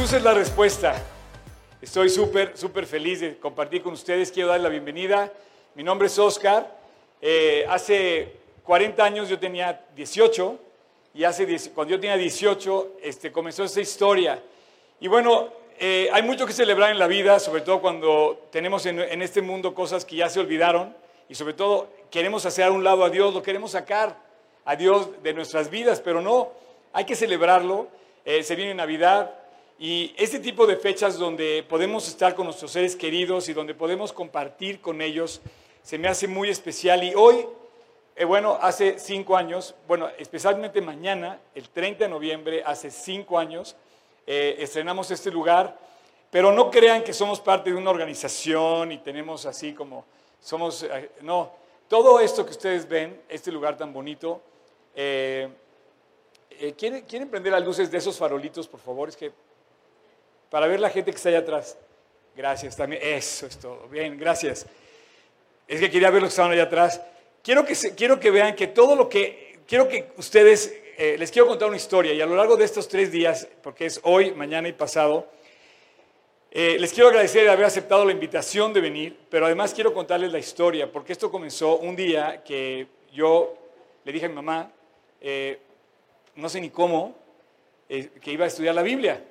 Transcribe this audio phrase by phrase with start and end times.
[0.00, 0.94] Jesús es la respuesta.
[1.82, 4.32] Estoy súper, súper feliz de compartir con ustedes.
[4.32, 5.30] Quiero dar la bienvenida.
[5.74, 6.74] Mi nombre es Oscar.
[7.20, 8.32] Eh, hace
[8.64, 10.58] 40 años yo tenía 18
[11.12, 11.44] y hace
[11.74, 14.42] cuando yo tenía 18 este, comenzó esta historia.
[15.00, 19.00] Y bueno, eh, hay mucho que celebrar en la vida, sobre todo cuando tenemos en,
[19.00, 20.96] en este mundo cosas que ya se olvidaron
[21.28, 24.16] y sobre todo queremos hacer a un lado a Dios, lo queremos sacar
[24.64, 26.52] a Dios de nuestras vidas, pero no,
[26.94, 27.88] hay que celebrarlo.
[28.24, 29.39] Eh, se viene Navidad
[29.82, 34.12] y este tipo de fechas donde podemos estar con nuestros seres queridos y donde podemos
[34.12, 35.40] compartir con ellos,
[35.82, 37.02] se me hace muy especial.
[37.02, 37.46] Y hoy,
[38.14, 43.74] eh, bueno, hace cinco años, bueno, especialmente mañana, el 30 de noviembre, hace cinco años,
[44.26, 45.78] eh, estrenamos este lugar,
[46.30, 50.04] pero no crean que somos parte de una organización y tenemos así como,
[50.40, 50.86] somos,
[51.22, 51.52] no,
[51.88, 54.42] todo esto que ustedes ven, este lugar tan bonito,
[54.94, 55.48] eh,
[56.50, 59.08] eh, ¿quieren, prender las luces de esos farolitos, por favor?
[59.08, 59.32] Es que
[60.50, 61.78] para ver la gente que está allá atrás.
[62.36, 63.00] Gracias también.
[63.02, 63.88] Eso es todo.
[63.88, 64.66] Bien, gracias.
[65.66, 67.00] Es que quería ver los que estaban allá atrás.
[67.42, 69.60] Quiero que, quiero que vean que todo lo que...
[69.66, 70.76] Quiero que ustedes...
[70.98, 73.86] Eh, les quiero contar una historia y a lo largo de estos tres días, porque
[73.86, 75.30] es hoy, mañana y pasado,
[76.50, 80.38] les quiero agradecer de haber aceptado la invitación de venir, pero además quiero contarles la
[80.38, 83.54] historia, porque esto comenzó un día que yo
[84.04, 84.70] le dije a mi mamá,
[85.20, 85.58] eh,
[86.36, 87.16] no sé ni cómo,
[87.88, 89.22] eh, que iba a estudiar la Biblia.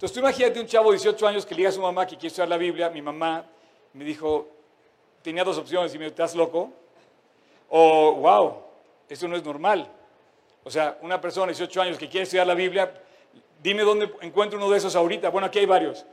[0.00, 2.16] Entonces tú imagínate un chavo de 18 años que le diga a su mamá que
[2.16, 2.88] quiere estudiar la Biblia.
[2.88, 3.44] Mi mamá
[3.92, 4.48] me dijo,
[5.20, 6.72] tenía dos opciones, y me dijo, ¿estás loco?
[7.68, 8.62] O, wow,
[9.10, 9.92] eso no es normal.
[10.64, 12.94] O sea, una persona de 18 años que quiere estudiar la Biblia,
[13.62, 15.28] dime dónde encuentro uno de esos ahorita.
[15.28, 16.06] Bueno, aquí hay varios.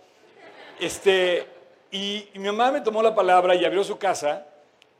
[0.81, 1.47] Este,
[1.89, 4.47] y, y mi mamá me tomó la palabra y abrió su casa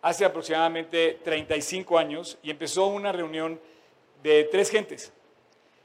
[0.01, 3.59] hace aproximadamente 35 años y empezó una reunión
[4.23, 5.11] de tres gentes.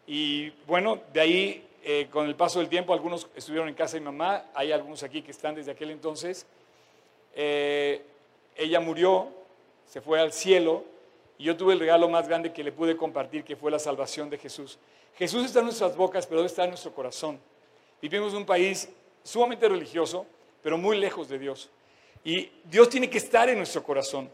[0.07, 4.01] Y bueno, de ahí, eh, con el paso del tiempo, algunos estuvieron en casa de
[4.01, 6.47] mi mamá, hay algunos aquí que están desde aquel entonces.
[7.35, 8.03] Eh,
[8.57, 9.29] ella murió,
[9.87, 10.85] se fue al cielo,
[11.39, 14.31] y yo tuve el regalo más grande que le pude compartir, que fue la salvación
[14.31, 14.79] de Jesús.
[15.17, 17.41] Jesús está en nuestras bocas, pero está en nuestro corazón.
[18.01, 18.89] Vivimos en un país
[19.25, 20.27] sumamente religioso,
[20.63, 21.69] pero muy lejos de Dios.
[22.25, 24.31] Y Dios tiene que estar en nuestro corazón.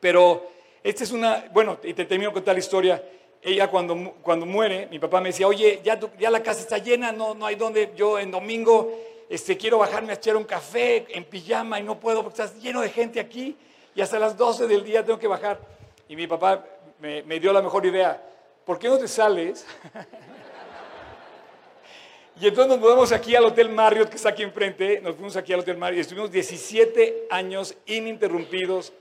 [0.00, 0.50] Pero
[0.82, 3.02] esta es una, bueno, y te termino con tal historia.
[3.46, 5.98] Ella cuando, cuando muere, mi papá me decía, oye, ya,
[6.30, 8.90] la casa está llena, no, no hay donde, yo en domingo
[9.28, 12.80] este, quiero bajarme a echar un café en pijama y no puedo porque estás lleno
[12.80, 13.54] de gente aquí
[13.94, 15.60] y hasta las 12 del día tengo que bajar.
[16.08, 16.64] Y mi papá
[16.98, 18.18] me, me dio la mejor idea,
[18.64, 19.66] ¿por qué no te sales?
[22.40, 25.52] y entonces nos mudamos aquí al Hotel Marriott, que está aquí enfrente, nos fuimos aquí
[25.52, 28.94] al Hotel Marriott y estuvimos 17 años ininterrumpidos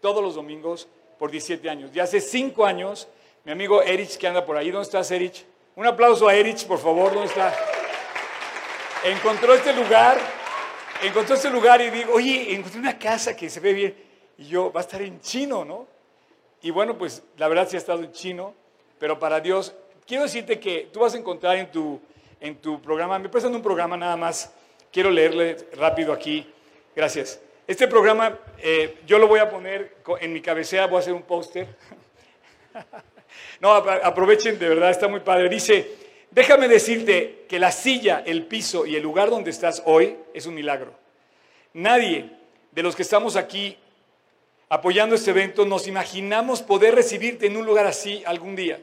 [0.00, 1.90] todos los domingos por 17 años.
[1.92, 3.06] Y hace 5 años,
[3.44, 5.46] mi amigo Erich, que anda por ahí, ¿dónde estás, Erich?
[5.74, 7.54] Un aplauso a Erich, por favor, ¿dónde está?
[9.04, 10.18] Encontró este lugar,
[11.02, 13.94] encontró este lugar y digo, oye, encontré una casa que se ve bien.
[14.36, 15.86] Y yo, va a estar en chino, ¿no?
[16.60, 18.52] Y bueno, pues la verdad sí ha estado en chino,
[18.98, 19.74] pero para Dios,
[20.06, 21.98] quiero decirte que tú vas a encontrar en tu,
[22.40, 24.52] en tu programa, me prestan un programa nada más,
[24.92, 26.46] quiero leerle rápido aquí,
[26.94, 27.40] gracias.
[27.66, 31.22] Este programa eh, yo lo voy a poner en mi cabecera, voy a hacer un
[31.22, 31.66] póster.
[33.60, 35.48] no, aprovechen, de verdad, está muy padre.
[35.48, 35.90] Dice,
[36.30, 40.54] déjame decirte que la silla, el piso y el lugar donde estás hoy es un
[40.54, 40.94] milagro.
[41.74, 42.30] Nadie
[42.72, 43.76] de los que estamos aquí
[44.70, 48.80] apoyando este evento nos imaginamos poder recibirte en un lugar así algún día.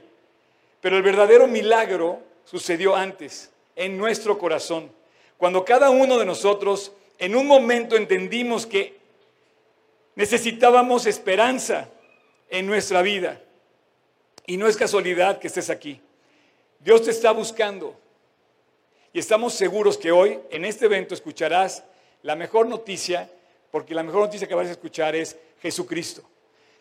[0.80, 4.92] Pero el verdadero milagro sucedió antes, en nuestro corazón,
[5.38, 8.98] cuando cada uno de nosotros en un momento entendimos que
[10.16, 11.90] necesitábamos esperanza
[12.50, 13.42] en nuestra vida.
[14.48, 16.02] Y no es casualidad que estés aquí.
[16.80, 17.96] Dios te está buscando.
[19.14, 21.84] Y estamos seguros que hoy en este evento escucharás
[22.24, 23.30] la mejor noticia,
[23.70, 26.24] porque la mejor noticia que vas a escuchar es Jesucristo.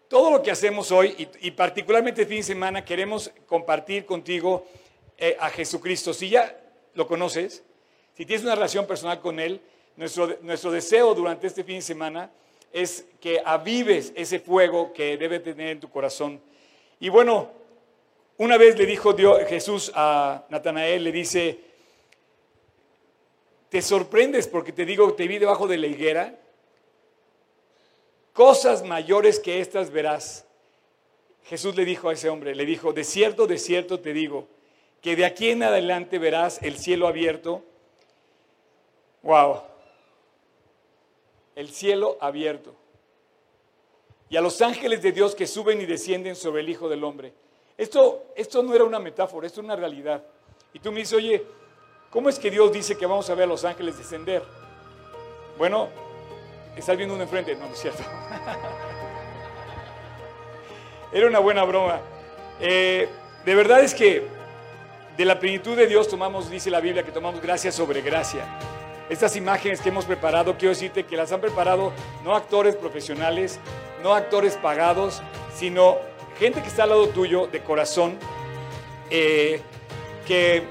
[0.09, 4.67] Todo lo que hacemos hoy, y, particularmente el fin de semana, queremos compartir contigo
[5.19, 6.15] eh, a Jesucristo.
[6.15, 6.57] Si ya
[6.95, 7.63] lo conoces,
[8.17, 9.61] si tienes una relación personal con Él,
[9.97, 12.31] nuestro, deseo durante este fin de semana
[12.73, 16.41] es que avives ese fuego que debe tener en tu corazón.
[17.01, 17.51] Y bueno,
[18.39, 21.61] una vez le dijo Dios, Jesús a Natanael, le dice,
[23.69, 26.39] ¿te sorprendes porque te digo, te vi debajo de la higuera?
[28.33, 30.47] Cosas mayores que estas verás.
[31.45, 34.49] Jesús le dijo a ese hombre, le dijo, de cierto, de cierto te digo,
[35.01, 37.63] que de aquí en adelante verás el cielo abierto.
[39.23, 39.63] Wow
[41.57, 42.77] el cielo abierto
[44.29, 47.33] y a los ángeles de Dios que suben y descienden sobre el Hijo del Hombre.
[47.79, 50.23] Esto, esto no era una metáfora, esto es una realidad.
[50.73, 51.45] Y tú me dices, oye,
[52.11, 54.43] ¿cómo es que Dios dice que vamos a ver a los ángeles descender?
[55.59, 55.89] Bueno,
[56.77, 57.55] estás viendo uno enfrente.
[57.55, 58.03] No, no es cierto.
[61.13, 62.01] Era una buena broma.
[62.61, 63.09] Eh,
[63.45, 64.27] de verdad es que
[65.17, 68.45] de la plenitud de Dios tomamos, dice la Biblia, que tomamos gracia sobre gracia.
[69.09, 71.93] Estas imágenes que hemos preparado, quiero decirte que las han preparado
[72.25, 73.61] no actores profesionales,
[74.03, 75.23] no actores pagados,
[75.55, 75.99] sino
[76.41, 78.19] gente que está al lado tuyo de corazón,
[79.11, 79.63] eh,
[80.27, 80.65] que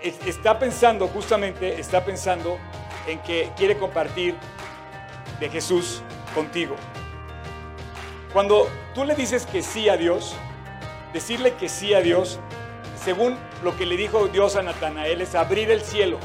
[0.00, 2.58] está pensando, justamente está pensando
[3.06, 4.34] en que quiere compartir
[5.38, 6.02] de Jesús
[6.34, 6.74] contigo.
[8.32, 10.34] Cuando tú le dices que sí a Dios,
[11.12, 12.40] decirle que sí a Dios,
[13.04, 16.18] según lo que le dijo Dios a Natanael, es abrir el cielo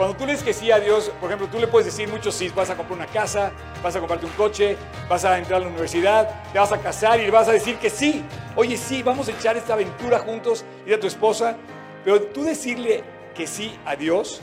[0.00, 2.34] cuando tú le dices que sí a Dios, por ejemplo, tú le puedes decir muchos
[2.34, 3.52] sí, vas a comprar una casa,
[3.82, 4.78] vas a comprarte un coche,
[5.10, 7.90] vas a entrar a la universidad, te vas a casar y vas a decir que
[7.90, 8.24] sí.
[8.56, 11.54] Oye, sí, vamos a echar esta aventura juntos y a tu esposa.
[12.02, 13.04] Pero tú decirle
[13.34, 14.40] que sí a Dios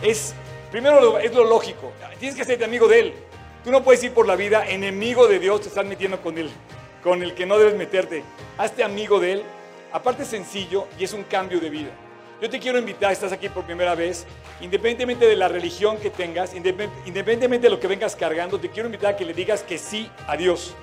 [0.00, 0.32] es,
[0.70, 1.92] primero es lo lógico.
[2.18, 3.14] Tienes que ser amigo de Él.
[3.64, 6.50] Tú no puedes ir por la vida enemigo de Dios, te estás metiendo con Él,
[7.02, 8.24] con el que no debes meterte.
[8.56, 9.42] Hazte amigo de Él.
[9.92, 11.90] Aparte es sencillo y es un cambio de vida.
[12.42, 14.26] Yo te quiero invitar, estás aquí por primera vez,
[14.60, 19.12] independientemente de la religión que tengas, independientemente de lo que vengas cargando, te quiero invitar
[19.12, 20.74] a que le digas que sí a Dios.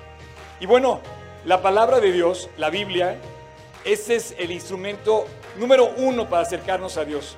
[0.58, 1.02] Y bueno,
[1.44, 3.18] la palabra de Dios, la Biblia,
[3.84, 5.26] ese es el instrumento
[5.58, 7.36] número uno para acercarnos a Dios.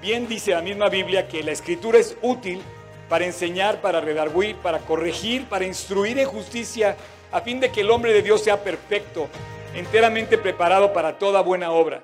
[0.00, 2.62] Bien dice la misma Biblia que la escritura es útil
[3.10, 6.96] para enseñar, para redarguir, para corregir, para instruir en justicia,
[7.30, 9.28] a fin de que el hombre de Dios sea perfecto,
[9.74, 12.02] enteramente preparado para toda buena obra.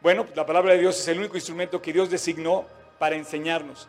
[0.00, 2.64] Bueno, la palabra de Dios es el único instrumento que Dios designó
[3.00, 3.88] para enseñarnos.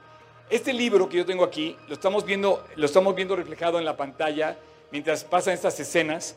[0.50, 3.95] Este libro que yo tengo aquí, lo estamos viendo, lo estamos viendo reflejado en la
[3.95, 4.57] pantalla
[4.91, 6.35] mientras pasan estas escenas.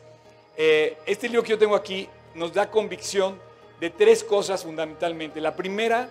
[0.55, 3.39] Eh, este libro que yo tengo aquí nos da convicción
[3.79, 5.41] de tres cosas fundamentalmente.
[5.41, 6.07] La primera,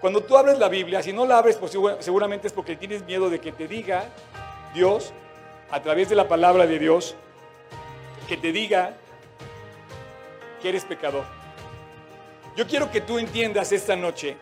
[0.00, 3.28] cuando tú abres la Biblia, si no la abres, pues seguramente es porque tienes miedo
[3.28, 4.06] de que te diga
[4.72, 5.12] Dios,
[5.70, 7.16] a través de la palabra de Dios,
[8.28, 8.96] que te diga
[10.62, 11.43] que eres pecador.
[12.56, 14.36] Yo quiero que tú entiendas esta noche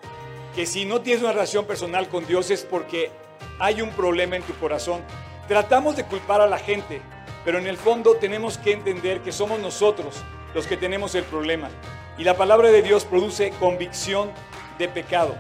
[0.55, 3.11] que si no tienes una relación personal con Dios es porque
[3.59, 5.01] hay un problema en tu corazón.
[5.49, 7.01] Tratamos de culpar a la gente,
[7.45, 10.23] pero en el fondo tenemos que entender que somos nosotros
[10.55, 11.71] los que tenemos el problema.
[12.19, 14.31] Y la palabra de Dios produce convicción
[14.79, 15.35] de pecado.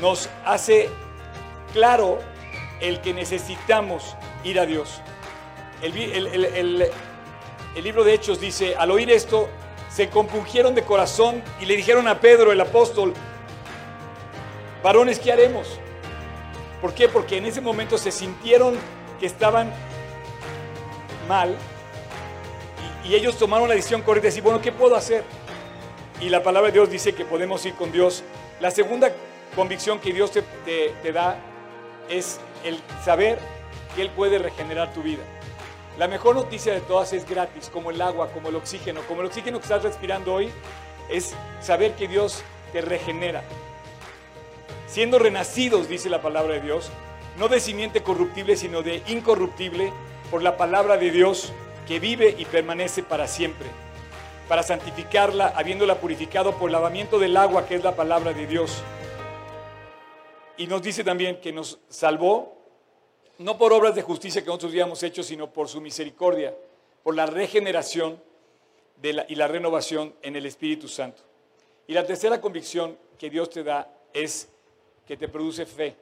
[0.00, 0.88] Nos hace
[1.74, 2.18] claro
[2.80, 5.02] el que necesitamos ir a Dios.
[5.82, 5.92] El,
[7.82, 9.48] libro de Hechos dice, al oír esto,
[9.88, 13.14] se compungieron de corazón y le dijeron a Pedro, el apóstol,
[14.82, 15.78] varones, ¿qué haremos?
[16.80, 17.08] ¿Por qué?
[17.08, 18.76] Porque en ese momento se sintieron
[19.18, 19.72] que estaban
[21.26, 21.56] mal
[23.04, 25.24] y, ellos tomaron la decisión correcta de decir, bueno, ¿qué puedo hacer?
[26.20, 28.22] Y la palabra de Dios dice que podemos ir con Dios.
[28.60, 29.10] La segunda
[29.56, 30.42] convicción que Dios te,
[31.02, 31.38] te da
[32.10, 33.38] es el saber
[33.94, 35.22] que Él puede regenerar tu vida.
[35.98, 39.00] La mejor noticia de todas es gratis, como el agua, como el oxígeno.
[39.08, 40.48] Como el oxígeno que estás respirando hoy,
[41.10, 43.42] es saber que Dios te regenera.
[44.86, 46.90] Siendo renacidos, dice la palabra de Dios,
[47.36, 49.92] no de simiente corruptible, sino de incorruptible,
[50.30, 51.52] por la palabra de Dios
[51.88, 53.66] que vive y permanece para siempre.
[54.48, 58.84] Para santificarla, habiéndola purificado por lavamiento del agua, que es la palabra de Dios.
[60.56, 62.57] Y nos dice también que nos salvó
[63.38, 66.54] no por obras de justicia que nosotros habíamos hecho, sino por su misericordia,
[67.02, 68.20] por la regeneración
[69.02, 71.22] y la renovación en el Espíritu Santo.
[71.86, 74.48] Y la tercera convicción que Dios te da es
[75.06, 75.94] que te produce fe.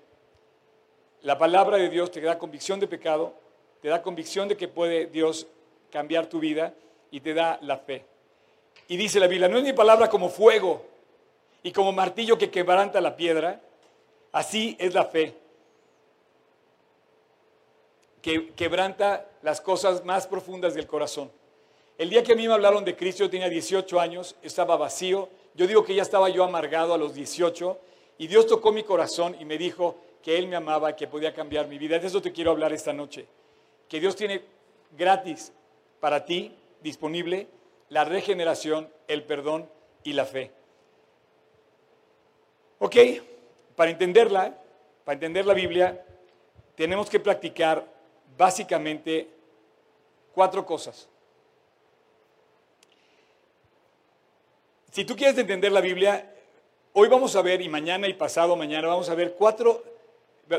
[1.23, 3.35] La palabra de Dios te da convicción de pecado,
[3.83, 5.47] te da convicción de que puede Dios
[5.91, 6.75] cambiar tu vida
[7.11, 8.05] y te da la fe.
[8.89, 10.85] Y dice la Biblia, no es mi palabra como fuego
[11.63, 13.61] y como martillo que quebranta la piedra,
[14.33, 15.35] así es la fe
[18.27, 21.31] que quebranta las cosas más profundas del corazón.
[21.97, 25.29] El día que a mí me hablaron de Cristo, yo tenía 18 años, estaba vacío.
[25.55, 27.79] Yo digo que ya estaba yo amargado a los 18
[28.19, 31.69] y Dios tocó mi corazón y me dijo que Él me amaba, que podía cambiar
[31.69, 32.01] mi vida.
[32.01, 33.29] De eso te quiero hablar esta noche.
[33.89, 34.43] Que Dios tiene
[34.99, 35.53] gratis
[36.01, 36.53] para ti,
[36.83, 37.47] disponible,
[37.91, 39.71] la regeneración, el perdón
[40.03, 40.51] y la fe.
[42.81, 42.97] Ok,
[43.77, 44.59] para entenderla,
[45.05, 46.05] para entender la Biblia,
[46.75, 47.95] tenemos que practicar
[48.37, 49.29] básicamente
[50.35, 51.09] cuatro cosas.
[54.91, 56.35] Si tú quieres entender la Biblia,
[56.93, 59.85] hoy vamos a ver, y mañana y pasado mañana, vamos a ver cuatro,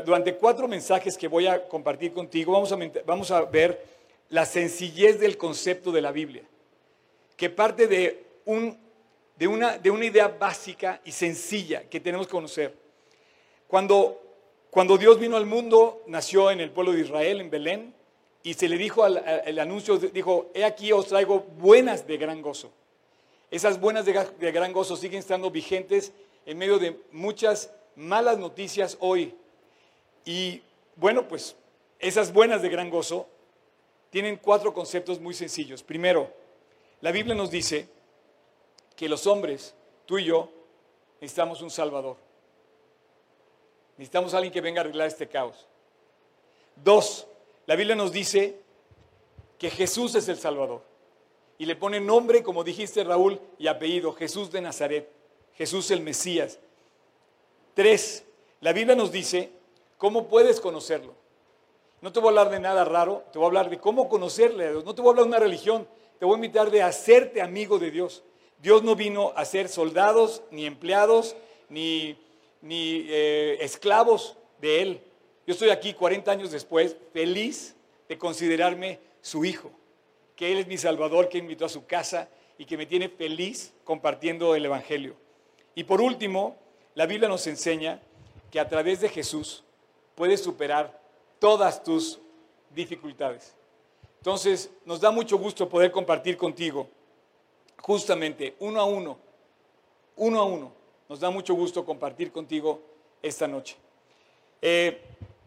[0.04, 3.84] durante cuatro mensajes que voy a compartir contigo, vamos a, vamos a ver
[4.28, 6.42] la sencillez del concepto de la Biblia,
[7.36, 8.88] que parte de un
[9.38, 12.74] de una, de una idea básica y sencilla que tenemos que conocer.
[13.68, 14.27] Cuando,
[14.70, 17.94] cuando Dios vino al mundo, nació en el pueblo de Israel, en Belén,
[18.42, 22.42] y se le dijo al, el anuncio, dijo, he aquí os traigo buenas de gran
[22.42, 22.70] gozo.
[23.50, 26.12] Esas buenas de, de gran gozo siguen estando vigentes
[26.44, 29.34] en medio de muchas malas noticias hoy.
[30.24, 30.62] Y
[30.96, 31.56] bueno, pues
[31.98, 33.26] esas buenas de gran gozo
[34.10, 35.82] tienen cuatro conceptos muy sencillos.
[35.82, 36.32] Primero,
[37.00, 37.88] la Biblia nos dice
[38.96, 39.74] que los hombres,
[40.06, 40.50] tú y yo,
[41.20, 42.16] necesitamos un Salvador.
[43.98, 45.66] Necesitamos a alguien que venga a arreglar este caos.
[46.76, 47.26] Dos,
[47.66, 48.60] la Biblia nos dice
[49.58, 50.82] que Jesús es el Salvador.
[51.58, 55.10] Y le pone nombre, como dijiste Raúl, y apellido, Jesús de Nazaret,
[55.54, 56.60] Jesús el Mesías.
[57.74, 58.24] Tres,
[58.60, 59.50] la Biblia nos dice
[59.98, 61.14] cómo puedes conocerlo.
[62.00, 64.66] No te voy a hablar de nada raro, te voy a hablar de cómo conocerle
[64.66, 64.84] a Dios.
[64.84, 65.88] No te voy a hablar de una religión,
[66.20, 68.22] te voy a invitar de hacerte amigo de Dios.
[68.62, 71.34] Dios no vino a ser soldados, ni empleados,
[71.68, 72.16] ni,
[72.60, 75.00] ni eh, esclavos de Él.
[75.46, 77.74] Yo estoy aquí 40 años después, feliz
[78.08, 79.70] de considerarme su hijo,
[80.36, 83.72] que Él es mi Salvador, que invitó a su casa y que me tiene feliz
[83.84, 85.16] compartiendo el Evangelio.
[85.74, 86.56] Y por último,
[86.94, 88.00] la Biblia nos enseña
[88.50, 89.64] que a través de Jesús
[90.14, 91.00] puedes superar
[91.38, 92.18] todas tus
[92.74, 93.54] dificultades.
[94.18, 96.88] Entonces, nos da mucho gusto poder compartir contigo,
[97.80, 99.18] justamente, uno a uno,
[100.16, 100.77] uno a uno.
[101.08, 102.80] Nos da mucho gusto compartir contigo
[103.22, 103.76] esta noche.
[104.60, 105.00] Eh,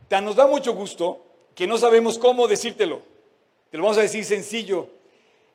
[0.09, 1.23] nos da mucho gusto
[1.55, 3.01] que no sabemos cómo decírtelo.
[3.69, 4.87] Te lo vamos a decir sencillo.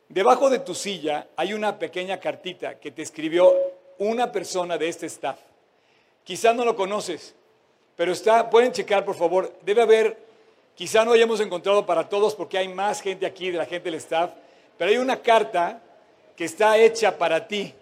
[0.08, 3.52] Debajo de tu silla hay una pequeña cartita que te escribió
[3.98, 5.38] una persona de este staff.
[6.22, 7.34] Quizá no lo conoces,
[7.96, 10.26] pero está, pueden checar por favor, debe haber
[10.76, 13.94] Quizá no hayamos encontrado para todos porque hay más gente aquí de la gente del
[13.94, 14.30] staff,
[14.76, 15.80] pero hay una carta
[16.36, 17.72] que está hecha para ti,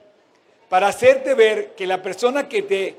[0.75, 2.97] para hacerte ver que la persona que te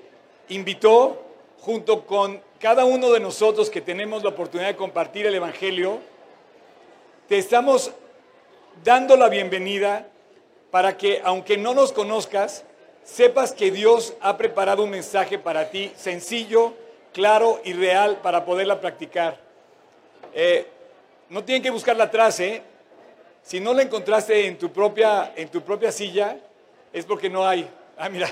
[0.47, 1.21] invitó,
[1.59, 5.99] junto con cada uno de nosotros que tenemos la oportunidad de compartir el Evangelio,
[7.27, 7.91] te estamos
[8.81, 10.07] dando la bienvenida
[10.71, 12.63] para que, aunque no nos conozcas,
[13.03, 16.71] sepas que Dios ha preparado un mensaje para ti sencillo,
[17.11, 19.37] claro y real para poderla practicar.
[20.33, 20.65] Eh,
[21.27, 22.61] no tienen que buscarla atrás, ¿eh?
[23.43, 26.37] Si no la encontraste en tu propia, en tu propia silla,
[26.95, 27.69] es porque no hay.
[27.97, 28.29] Ah, mira,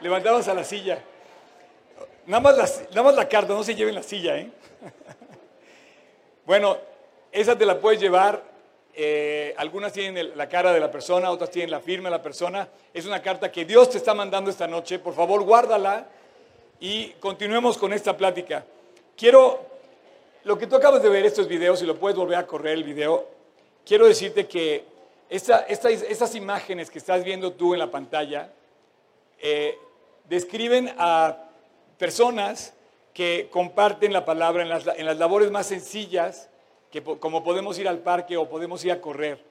[0.00, 1.02] levantabas a la silla.
[2.24, 4.48] Nada más, la, nada más la carta, no se lleven la silla, ¿eh?
[6.46, 6.78] bueno,
[7.32, 8.44] esa te la puedes llevar.
[8.94, 12.68] Eh, algunas tienen la cara de la persona, otras tienen la firma de la persona.
[12.94, 15.00] Es una carta que Dios te está mandando esta noche.
[15.00, 16.06] Por favor, guárdala
[16.78, 18.64] y continuemos con esta plática.
[19.16, 19.66] Quiero
[20.44, 22.84] lo que tú acabas de ver estos videos, y lo puedes volver a correr el
[22.84, 23.26] video,
[23.84, 24.84] quiero decirte que
[25.30, 28.52] estas imágenes que estás viendo tú en la pantalla
[29.40, 29.78] eh,
[30.28, 31.44] describen a
[31.98, 32.74] personas
[33.14, 36.48] que comparten la palabra en las, en las labores más sencillas,
[36.90, 39.42] que, como podemos ir al parque o podemos ir a correr.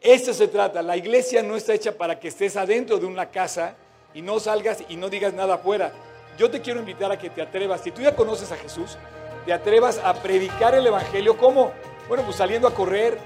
[0.00, 3.76] Esto se trata, la iglesia no está hecha para que estés adentro de una casa
[4.12, 5.92] y no salgas y no digas nada afuera.
[6.36, 8.98] Yo te quiero invitar a que te atrevas, si tú ya conoces a Jesús,
[9.46, 11.36] te atrevas a predicar el Evangelio.
[11.36, 11.72] ¿Cómo?
[12.08, 13.18] Bueno, pues saliendo a correr,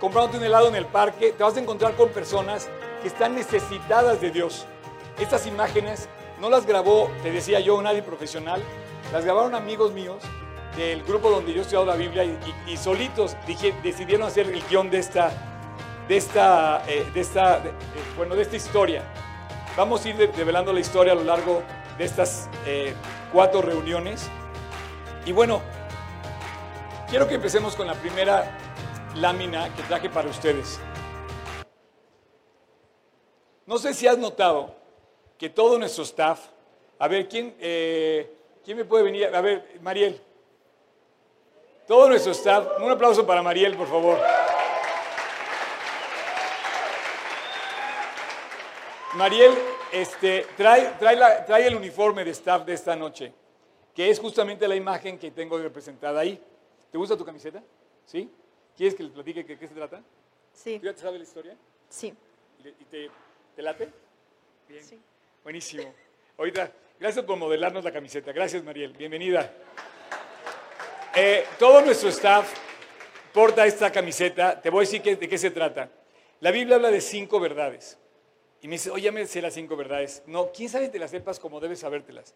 [0.00, 2.68] comprándote un helado en el parque, te vas a encontrar con personas
[3.02, 4.66] que están necesitadas de Dios.
[5.20, 6.08] Estas imágenes
[6.40, 8.62] no las grabó, te decía yo, nadie profesional,
[9.12, 10.22] las grabaron amigos míos
[10.76, 12.24] del grupo donde yo he estudiado la Biblia
[12.66, 13.36] y, solitos
[13.82, 15.32] decidieron hacer el guion de esta,
[16.08, 17.72] de esta, eh, de esta eh,
[18.16, 19.02] bueno, de esta historia.
[19.76, 21.62] Vamos a ir develando la historia a lo largo
[21.98, 22.94] de estas eh,
[23.32, 24.28] cuatro reuniones.
[25.26, 25.60] Y bueno,
[27.08, 28.56] quiero que empecemos con la primera
[29.16, 30.80] lámina que traje para ustedes.
[33.66, 34.74] No sé si has notado
[35.38, 36.40] que todo nuestro staff,
[36.98, 39.34] a ver, ¿quién, eh, ¿quién me puede venir?
[39.34, 40.20] A ver, Mariel.
[41.86, 44.18] Todo nuestro staff, un aplauso para Mariel, por favor.
[49.14, 49.52] Mariel
[49.92, 53.32] este, trae, trae, trae el uniforme de staff de esta noche
[53.94, 56.40] que es justamente la imagen que tengo representada ahí.
[56.90, 57.62] ¿Te gusta tu camiseta?
[58.04, 58.30] ¿Sí?
[58.80, 60.02] ¿Quieres que les platique de qué se trata?
[60.54, 60.78] Sí.
[60.78, 61.54] ¿Tú ya te sabes la historia?
[61.90, 62.14] Sí.
[62.64, 63.10] ¿Y te,
[63.54, 63.90] te late?
[64.66, 64.82] Bien.
[64.82, 64.98] Sí.
[65.44, 65.92] Buenísimo.
[66.38, 68.32] Ahorita, gracias por modelarnos la camiseta.
[68.32, 68.94] Gracias, Mariel.
[68.94, 69.52] Bienvenida.
[71.14, 72.54] Eh, todo nuestro staff
[73.34, 74.58] porta esta camiseta.
[74.58, 75.90] Te voy a decir de qué se trata.
[76.40, 77.98] La Biblia habla de cinco verdades.
[78.62, 80.22] Y me dice, oye, ya me sé las cinco verdades.
[80.24, 82.34] No, quién sabe que te las sepas como debes sabértelas.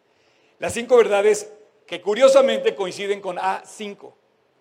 [0.58, 1.50] Las cinco verdades
[1.86, 4.12] que curiosamente coinciden con A5.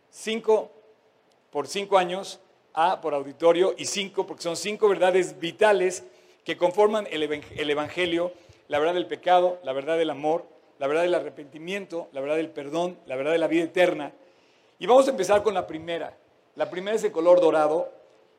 [0.10, 0.83] Cinco
[1.54, 2.40] por cinco años,
[2.74, 6.04] A por auditorio y cinco porque son cinco verdades vitales
[6.44, 8.34] que conforman el Evangelio,
[8.68, 10.44] la verdad del pecado, la verdad del amor,
[10.80, 14.12] la verdad del arrepentimiento, la verdad del perdón, la verdad de la vida eterna.
[14.80, 16.18] Y vamos a empezar con la primera.
[16.56, 17.92] La primera es de color dorado.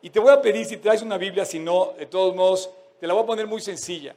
[0.02, 2.68] Y te voy a pedir si traes una Biblia, si no, de todos modos,
[2.99, 4.16] te la voy a poner muy sencilla.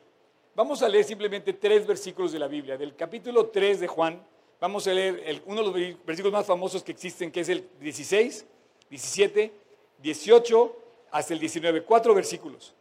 [0.56, 2.76] Vamos a leer simplemente tres versículos de la Biblia.
[2.76, 4.20] Del capítulo 3 de Juan,
[4.60, 8.46] vamos a leer uno de los versículos más famosos que existen, que es el 16,
[8.90, 9.52] 17,
[10.00, 10.76] 18
[11.12, 11.84] hasta el 19.
[11.84, 12.74] Cuatro versículos.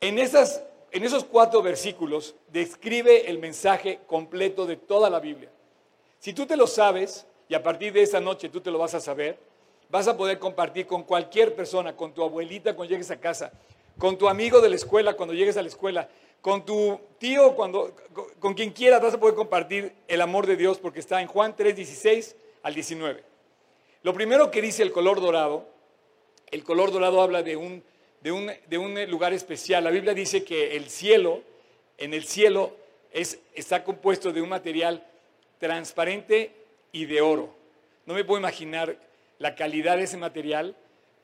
[0.00, 5.50] En, esas, en esos cuatro versículos describe el mensaje completo de toda la Biblia.
[6.18, 8.94] Si tú te lo sabes, y a partir de esa noche tú te lo vas
[8.94, 9.38] a saber,
[9.90, 13.52] vas a poder compartir con cualquier persona, con tu abuelita cuando llegues a casa,
[13.98, 16.08] con tu amigo de la escuela cuando llegues a la escuela,
[16.40, 17.94] con tu tío, cuando,
[18.40, 21.54] con, quien quieras vas a poder compartir el amor de Dios porque está en Juan
[21.54, 23.22] 3, 16 al 19.
[24.02, 25.66] Lo primero que dice el color dorado,
[26.50, 27.82] el color dorado habla de un
[28.22, 29.84] de un, lugar especial.
[29.84, 31.42] La Biblia dice que el cielo,
[31.98, 32.72] en el cielo,
[33.12, 35.04] es, está compuesto de un material
[35.58, 36.52] transparente
[36.92, 37.50] y de oro.
[38.06, 38.96] No me puedo imaginar
[39.38, 40.76] la calidad de ese material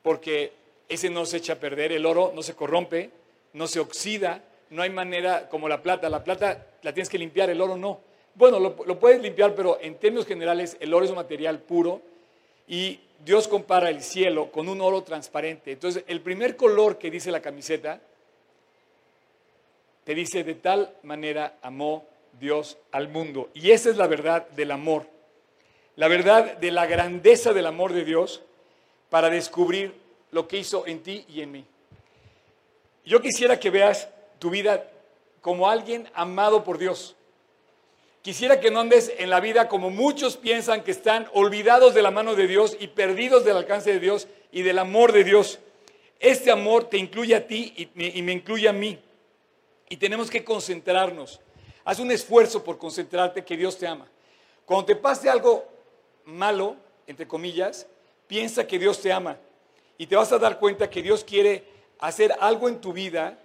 [0.03, 0.51] porque
[0.89, 3.11] ese no se echa a perder, el oro no se corrompe,
[3.53, 6.09] no se oxida, no hay manera como la plata.
[6.09, 8.01] La plata la tienes que limpiar, el oro no.
[8.35, 12.01] Bueno, lo, lo puedes limpiar, pero en términos generales el oro es un material puro
[12.69, 15.71] y Dios compara el cielo con un oro transparente.
[15.71, 17.99] Entonces, el primer color que dice la camiseta,
[20.03, 22.05] te dice, de tal manera amó
[22.39, 23.49] Dios al mundo.
[23.53, 25.07] Y esa es la verdad del amor.
[25.95, 28.41] La verdad de la grandeza del amor de Dios
[29.09, 29.93] para descubrir
[30.31, 31.65] lo que hizo en ti y en mí.
[33.03, 34.07] Yo quisiera que veas
[34.37, 34.89] tu vida
[35.41, 37.15] como alguien amado por Dios.
[38.21, 42.11] Quisiera que no andes en la vida como muchos piensan que están olvidados de la
[42.11, 45.59] mano de Dios y perdidos del alcance de Dios y del amor de Dios.
[46.19, 48.99] Este amor te incluye a ti y me, incluye a mí.
[49.87, 51.39] Y tenemos que concentrarnos.
[51.85, 54.05] Haz un esfuerzo por concentrarte que Dios te ama.
[54.65, 55.65] Cuando te pase algo
[56.25, 56.75] malo,
[57.07, 57.87] entre comillas,
[58.27, 59.37] piensa que Dios te ama.
[59.97, 61.63] Y te vas a dar cuenta que Dios quiere
[61.99, 63.39] hacer algo en tu vida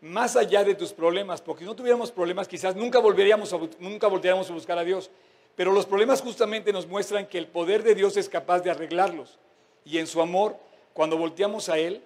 [0.00, 4.06] más allá de tus problemas, porque si no tuviéramos problemas quizás nunca volveríamos, a, nunca
[4.06, 5.10] volveríamos a buscar a Dios.
[5.56, 9.38] Pero los problemas justamente nos muestran que el poder de Dios es capaz de arreglarlos.
[9.84, 10.56] Y en su amor,
[10.94, 12.02] cuando volteamos a Él,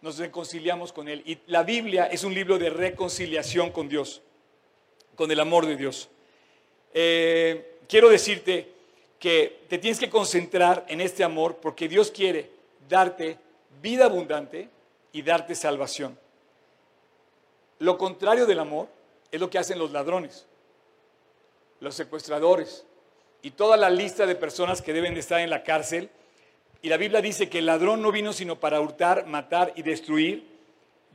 [0.00, 1.22] nos reconciliamos con Él.
[1.26, 4.22] Y la Biblia es un libro de reconciliación con Dios,
[5.16, 6.08] con el amor de Dios.
[6.94, 8.70] Eh, quiero decirte
[9.18, 12.50] que te tienes que concentrar en este amor porque Dios quiere
[12.88, 13.38] darte
[13.82, 14.68] vida abundante
[15.12, 16.18] y darte salvación.
[17.78, 18.88] Lo contrario del amor
[19.30, 20.46] es lo que hacen los ladrones,
[21.80, 22.86] los secuestradores
[23.42, 26.10] y toda la lista de personas que deben de estar en la cárcel.
[26.82, 30.46] Y la Biblia dice que el ladrón no vino sino para hurtar, matar y destruir.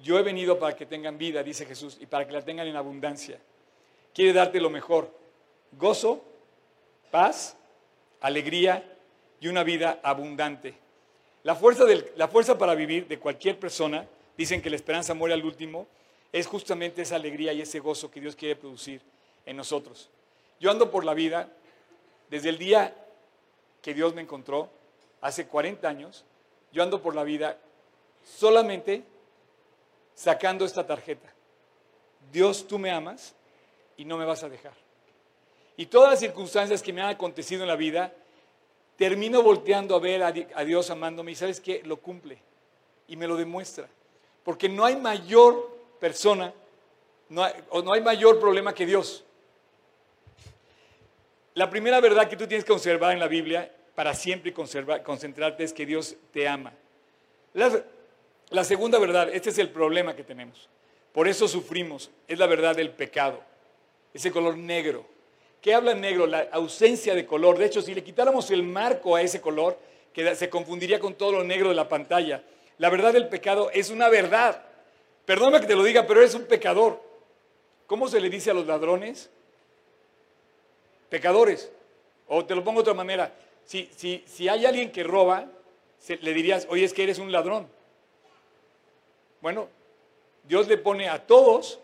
[0.04, 2.76] Yo he venido para que tengan vida, dice Jesús, y para que la tengan en
[2.76, 3.40] abundancia.
[4.14, 5.12] Quiere darte lo mejor,
[5.78, 6.24] gozo,
[7.12, 7.56] paz,
[8.20, 8.84] alegría
[9.40, 10.76] y una vida abundante.
[11.44, 14.06] La fuerza, la fuerza para vivir de cualquier persona,
[14.38, 15.88] dicen que la esperanza muere al último,
[16.32, 19.02] es justamente esa alegría y ese gozo que Dios quiere producir
[19.46, 20.10] en nosotros.
[20.60, 21.50] Yo ando por la vida
[22.30, 22.96] desde el día
[23.82, 24.70] que Dios me encontró,
[25.20, 26.24] hace 40 años,
[26.72, 27.58] yo ando por la vida
[28.24, 29.04] solamente
[30.16, 31.28] sacando esta tarjeta.
[32.32, 33.34] Dios, tú me amas
[33.98, 34.74] y no me vas a dejar.
[35.76, 38.14] Y todas las circunstancias que me han acontecido en la vida,
[38.96, 42.38] termino volteando a ver a Dios amándome y sabes que lo cumple
[43.08, 43.90] y me lo demuestra.
[44.44, 45.71] Porque no hay mayor
[46.02, 46.54] persona,
[47.30, 49.24] no hay, o no hay mayor problema que Dios.
[51.54, 55.72] La primera verdad que tú tienes que conservar en la Biblia, para siempre concentrarte, es
[55.72, 56.74] que Dios te ama.
[57.54, 57.84] La,
[58.50, 60.68] la segunda verdad, este es el problema que tenemos.
[61.14, 63.42] Por eso sufrimos, es la verdad del pecado,
[64.14, 65.06] ese color negro.
[65.62, 66.26] ¿Qué habla negro?
[66.26, 67.58] La ausencia de color.
[67.58, 69.78] De hecho, si le quitáramos el marco a ese color,
[70.12, 72.44] que se confundiría con todo lo negro de la pantalla.
[72.80, 74.64] La verdad del pecado es una verdad.
[75.26, 77.02] Perdóname que te lo diga, pero eres un pecador.
[77.88, 79.30] ¿Cómo se le dice a los ladrones?
[81.10, 81.72] Pecadores.
[82.28, 83.34] O te lo pongo de otra manera.
[83.66, 85.48] Si, si, si hay alguien que roba,
[86.08, 87.68] le dirías, oye, es que eres un ladrón.
[89.42, 89.68] Bueno,
[90.44, 91.80] Dios le pone a todos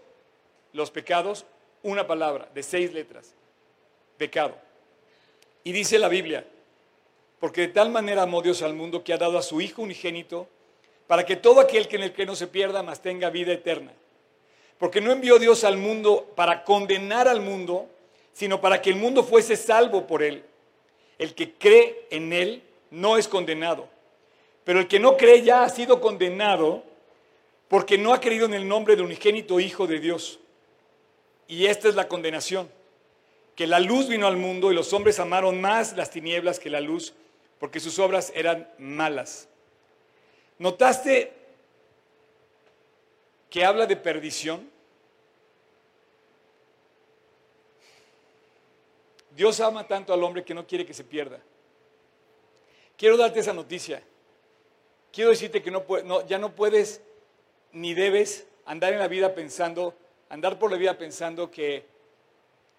[0.73, 1.45] los pecados
[1.84, 3.34] una palabra de seis letras.
[4.17, 4.56] Pecado.
[5.63, 6.45] Y dice la Biblia,
[7.39, 10.47] porque de tal manera amó Dios al mundo que ha dado a su Hijo unigénito
[11.08, 13.93] para que todo aquel que en el que no se pierda, más tenga vida eterna.
[14.78, 17.88] Porque no envió Dios al mundo para condenar al mundo,
[18.34, 20.43] sino para que el mundo fuese salvo por él.
[21.17, 23.88] El que cree en él no es condenado,
[24.63, 26.84] pero el que no cree ya ha sido condenado
[27.67, 30.39] porque no ha creído en el nombre del unigénito Hijo de Dios.
[31.48, 32.70] Y esta es la condenación,
[33.56, 36.82] que la luz vino al mundo y los hombres amaron más las tinieblas que la
[36.82, 37.13] luz,
[37.60, 39.50] porque sus obras eran malas.
[40.60, 41.32] ¿Notaste
[43.50, 44.70] que habla de perdición?
[49.36, 51.39] Dios ama tanto al hombre que no quiere que se pierda.
[52.98, 54.02] Quiero darte esa noticia.
[55.12, 55.72] Quiero decirte que
[56.28, 57.02] ya no puedes
[57.72, 59.93] ni debes andar en la vida pensando,
[60.30, 61.86] andar por la vida pensando que,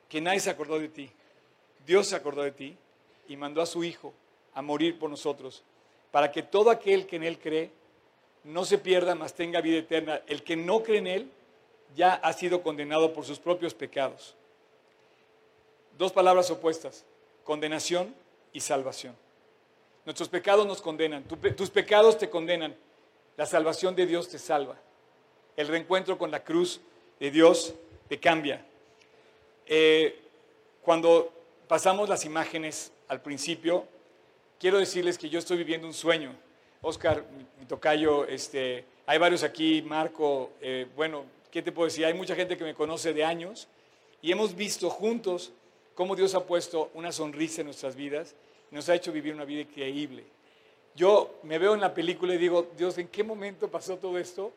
[0.08, 1.10] que nadie se acordó de ti.
[1.86, 2.76] Dios se acordó de ti
[3.28, 4.12] y mandó a su Hijo
[4.54, 5.62] a morir por nosotros,
[6.10, 7.70] para que todo aquel que en Él cree
[8.44, 10.22] no se pierda, mas tenga vida eterna.
[10.26, 11.30] El que no cree en Él
[11.96, 14.34] ya ha sido condenado por sus propios pecados.
[15.96, 17.04] Dos palabras opuestas,
[17.44, 18.14] condenación
[18.52, 19.14] y salvación.
[20.04, 22.74] Nuestros pecados nos condenan, tus pecados te condenan,
[23.36, 24.76] la salvación de Dios te salva.
[25.56, 26.80] El reencuentro con la cruz
[27.20, 27.74] de Dios
[28.08, 28.64] te cambia.
[29.66, 30.18] Eh,
[30.82, 31.32] cuando
[31.66, 33.86] pasamos las imágenes al principio,
[34.58, 36.34] quiero decirles que yo estoy viviendo un sueño.
[36.82, 37.24] Oscar,
[37.58, 42.04] mi tocayo, este, hay varios aquí, Marco, eh, bueno, ¿qué te puedo decir?
[42.04, 43.68] Hay mucha gente que me conoce de años
[44.22, 45.52] y hemos visto juntos
[45.94, 48.34] cómo Dios ha puesto una sonrisa en nuestras vidas
[48.70, 50.24] y nos ha hecho vivir una vida increíble.
[50.94, 54.52] Yo me veo en la película y digo, Dios, ¿en qué momento pasó todo esto?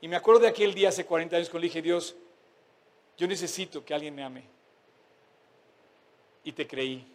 [0.00, 2.16] Y me acuerdo de aquel día hace 40 años cuando dije, Dios,
[3.16, 4.42] yo necesito que alguien me ame.
[6.44, 7.11] Y te creí.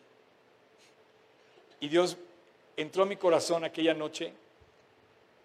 [1.79, 2.17] Y Dios
[2.75, 4.33] entró a mi corazón aquella noche.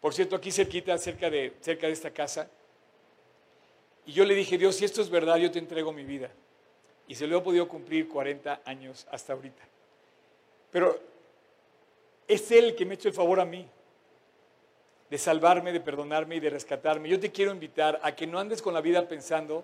[0.01, 2.49] Por cierto, aquí cerquita, cerca de, cerca de esta casa.
[4.07, 6.31] Y yo le dije, Dios, si esto es verdad, yo te entrego mi vida.
[7.07, 9.63] Y se lo he podido cumplir 40 años hasta ahorita.
[10.71, 10.99] Pero
[12.27, 13.69] es Él que me ha hecho el favor a mí
[15.13, 17.07] de salvarme, de perdonarme y de rescatarme.
[17.07, 19.63] Yo te quiero invitar a que no andes con la vida pensando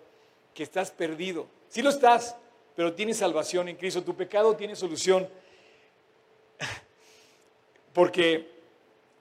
[0.52, 1.46] que estás perdido.
[1.70, 2.36] Sí lo estás,
[2.76, 4.02] pero tienes salvación en Cristo.
[4.04, 5.26] Tu pecado tiene solución.
[7.98, 8.46] Porque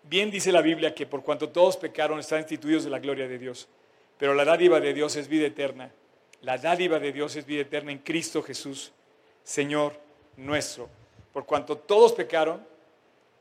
[0.03, 3.39] bien dice la Biblia que por cuanto todos pecaron están instituidos de la gloria de
[3.39, 3.67] Dios.
[4.19, 5.89] Pero la dádiva de Dios es vida eterna
[6.41, 8.91] la dádiva de Dios es vida eterna en Cristo Jesús,
[9.43, 9.93] Señor
[10.35, 10.87] nuestro.
[11.33, 12.65] Por cuanto todos pecaron,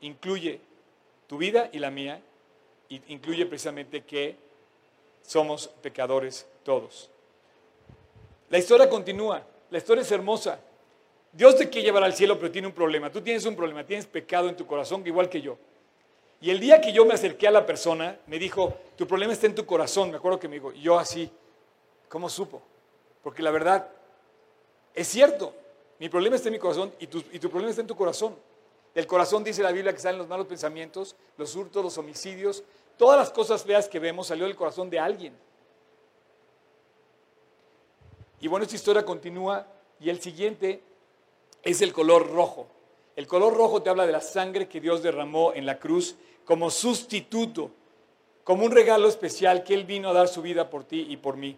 [0.01, 0.59] incluye
[1.27, 2.21] tu vida y la mía,
[2.89, 4.35] y incluye precisamente que
[5.21, 7.09] somos pecadores todos.
[8.49, 10.59] La historia continúa, la historia es hermosa.
[11.37, 13.11] Dios te quiere llevar al cielo, pero tiene un problema.
[13.11, 15.55] Tú tienes un problema, tienes pecado en tu corazón, igual que yo.
[16.41, 19.45] Y el día que yo me acerqué a la persona, me dijo, tu problema está
[19.45, 20.09] en tu corazón.
[20.09, 21.29] Me acuerdo que me dijo, y yo así,
[22.09, 22.63] ¿cómo supo?
[23.21, 23.87] Porque la verdad
[24.95, 25.53] es cierto.
[25.99, 27.21] Mi problema está en mi corazón y tu,
[27.51, 28.35] problema está en tu corazón.
[28.95, 32.63] El corazón dice la Biblia que salen los malos pensamientos, los hurtos, los homicidios.
[32.97, 35.35] Todas las cosas feas que vemos salió del corazón de alguien.
[38.41, 39.67] Y bueno, esta historia continúa
[39.99, 40.81] y el siguiente
[41.71, 42.67] es el color rojo.
[43.15, 46.71] El color rojo te habla de la sangre que Dios derramó en la cruz como
[46.71, 47.71] sustituto,
[48.45, 51.35] como un regalo especial que Él vino a dar su vida por ti y por
[51.35, 51.57] mí.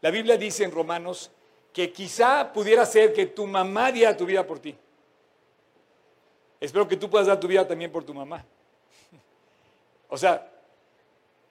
[0.00, 1.30] La Biblia dice en Romanos
[1.70, 4.74] que quizá pudiera ser que tu mamá diera tu vida por ti.
[6.58, 8.44] Espero que tú puedas dar tu vida también por tu mamá.
[10.08, 10.50] O sea,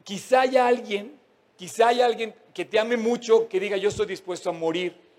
[0.03, 1.19] quizá haya alguien,
[1.55, 5.10] quizá haya alguien que te ame mucho, que diga yo estoy dispuesto a morir.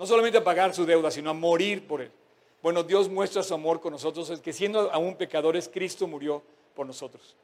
[0.00, 2.10] No solamente a pagar su deuda, sino a morir por él.
[2.62, 6.42] Bueno, Dios muestra su amor con nosotros, es que siendo aún pecadores, Cristo murió
[6.74, 7.36] por nosotros.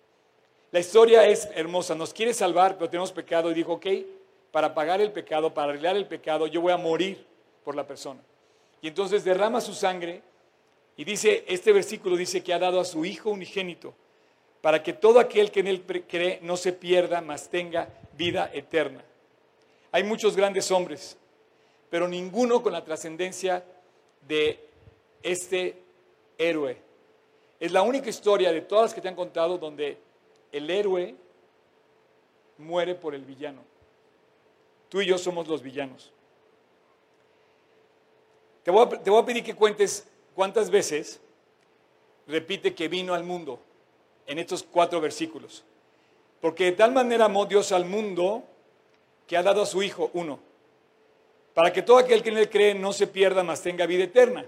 [0.73, 3.87] La historia es hermosa, nos quiere salvar, pero tenemos pecado y dijo, ok,
[4.53, 7.27] para pagar el pecado, para arreglar el pecado, yo voy a morir
[7.63, 8.23] por la persona.
[8.81, 10.23] Y entonces derrama su sangre
[10.97, 13.93] y dice, este versículo dice que ha dado a su Hijo unigénito
[14.63, 19.05] para que todo aquel que en él cree no se pierda, mas tenga vida eterna.
[19.93, 21.19] Hay muchos grandes hombres,
[21.91, 23.65] pero ninguno con la trascendencia
[24.27, 24.61] de
[25.23, 25.83] este
[26.39, 26.77] héroe.
[27.59, 29.99] Es la única historia de todas las que te han contado donde
[30.53, 31.15] el héroe
[32.59, 33.63] muere por el villano.
[34.89, 36.13] Tú y yo somos los villanos.
[38.63, 41.21] Te voy, a, pedir que cuentes cuántas veces
[42.27, 43.61] repite que vino al mundo
[44.27, 45.63] en estos cuatro versículos.
[46.41, 48.43] Porque de tal manera amó Dios al mundo
[49.27, 50.41] que ha dado a su Hijo, uno,
[51.57, 54.45] para que todo aquel que en él cree no se pierda, mas tenga vida eterna.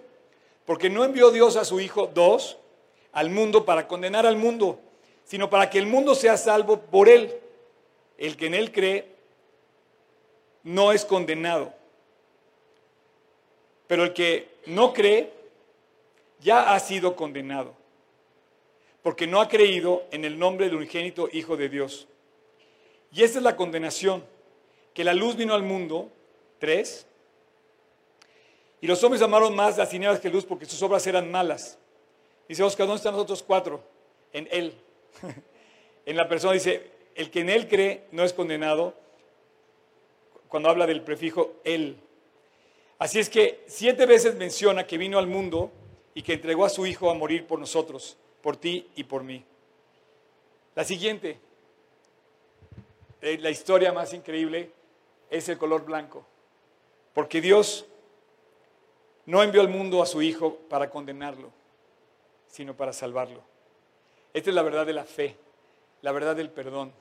[0.67, 2.59] Porque no envió Dios a su Hijo, dos,
[3.13, 4.79] al mundo para condenar al mundo,
[5.25, 7.35] sino para que el mundo sea salvo por él.
[8.19, 9.07] El que en él cree
[10.65, 11.73] no es condenado.
[13.87, 15.33] Pero el que no cree
[16.41, 17.73] ya ha sido condenado,
[19.03, 22.07] porque no ha creído en el nombre del unigénito Hijo de Dios.
[23.11, 24.23] Y esta es la condenación,
[24.93, 26.13] que la luz vino al mundo,
[26.59, 27.07] tres,
[28.81, 31.79] y los hombres amaron más las tinieblas que luz porque sus obras eran malas.
[32.49, 33.83] Dice Oscar, ¿dónde están los otros cuatro?
[34.33, 34.73] En Él.
[36.07, 38.95] en la persona dice, el que en Él cree no es condenado
[40.49, 41.99] cuando habla del prefijo Él.
[42.99, 45.71] Así es que siete veces menciona que vino al mundo
[46.15, 49.45] y que entregó a su Hijo a morir por nosotros, por ti y por mí.
[50.75, 51.39] La siguiente,
[53.21, 54.71] eh, la historia más increíble,
[55.31, 56.25] es el color blanco.
[57.19, 57.85] Porque Dios
[59.27, 61.51] no envió al mundo a su Hijo para condenarlo,
[62.47, 63.43] sino para salvarlo.
[64.33, 65.35] Esta es la verdad de la fe,
[66.01, 66.93] la verdad del perdón.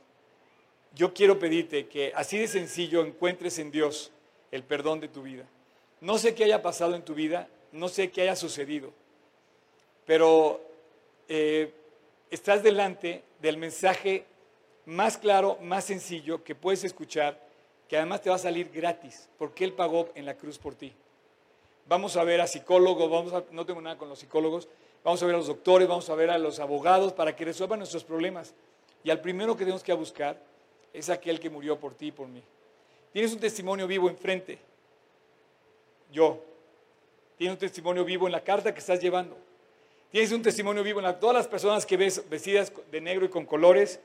[0.95, 4.11] Yo quiero pedirte que así de sencillo encuentres en Dios
[4.49, 5.45] el perdón de tu vida.
[6.01, 8.91] No sé qué haya pasado en tu vida, no sé qué haya sucedido,
[10.07, 10.59] pero
[11.27, 11.71] eh,
[12.31, 14.25] estás delante del mensaje
[14.83, 17.39] más claro, más sencillo que puedes escuchar,
[17.87, 20.93] que además te va a salir gratis, porque Él pagó en la cruz por ti
[21.87, 24.67] vamos a ver a psicólogos, vamos no tengo nada con los psicólogos,
[25.03, 27.79] vamos a ver a los doctores, vamos a ver a los abogados para que resuelvan
[27.79, 28.53] nuestros problemas.
[29.03, 30.37] Y al primero que tenemos que buscar
[30.93, 32.41] es aquel que murió por ti y por mí.
[33.13, 34.59] Tienes un testimonio vivo enfrente.
[36.11, 36.41] Yo.
[37.37, 39.37] Tienes un testimonio vivo en la carta que estás llevando.
[40.11, 43.45] Tienes un testimonio vivo en todas las personas que ves vestidas de negro y con
[43.45, 43.99] colores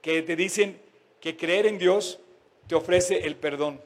[0.00, 0.80] que te dicen
[1.20, 2.18] que creer en Dios
[2.66, 3.80] te ofrece el perdón.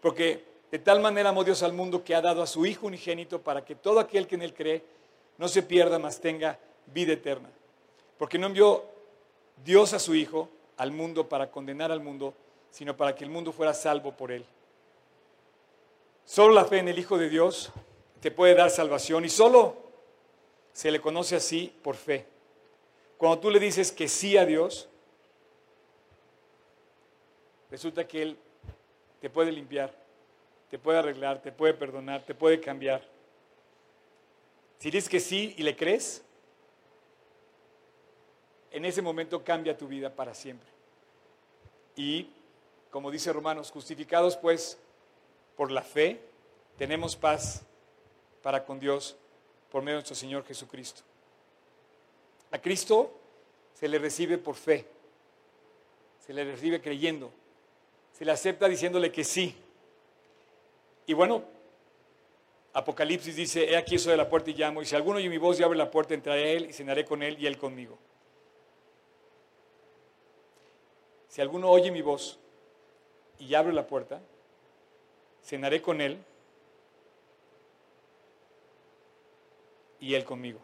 [0.00, 3.40] Porque de tal manera amó Dios al mundo que ha dado a su Hijo unigénito
[3.40, 4.82] para que todo aquel que en él cree
[5.38, 7.50] no se pierda, mas tenga vida eterna.
[8.18, 8.84] Porque no envió
[9.64, 12.34] Dios a su Hijo al mundo para condenar al mundo,
[12.70, 14.44] sino para que el mundo fuera salvo por él.
[16.24, 17.72] Solo la fe en el Hijo de Dios
[18.20, 19.76] te puede dar salvación y solo
[20.72, 22.26] se le conoce así por fe.
[23.18, 24.88] Cuando tú le dices que sí a Dios,
[27.70, 28.38] resulta que Él
[29.20, 30.00] te puede limpiar
[30.70, 33.02] te puede arreglar, te puede perdonar, te puede cambiar.
[34.78, 36.22] Si dices que sí y le crees,
[38.70, 40.68] en ese momento cambia tu vida para siempre.
[41.96, 42.30] Y,
[42.90, 44.78] como dice Romanos, justificados pues
[45.56, 46.20] por la fe,
[46.78, 47.62] tenemos paz
[48.40, 49.16] para con Dios
[49.70, 51.02] por medio de nuestro Señor Jesucristo.
[52.52, 53.12] A Cristo
[53.74, 54.86] se le recibe por fe,
[56.24, 57.32] se le recibe creyendo,
[58.20, 59.56] se le acepta diciéndole que sí,
[61.06, 61.42] y bueno,
[62.74, 65.38] Apocalipsis dice, he aquí eso de la puerta y llamo, y si alguno oye mi
[65.38, 67.96] voz y abre la puerta, entraré a él y cenaré con él y él conmigo.
[71.28, 72.38] Si alguno oye mi voz
[73.38, 74.20] y abre la puerta,
[75.42, 76.18] cenaré con él
[79.98, 80.60] y él conmigo.